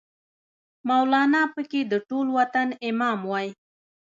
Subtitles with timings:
[0.87, 3.47] مولانا پکې د ټول وطن امام وای